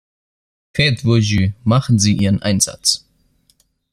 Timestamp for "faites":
0.75-1.03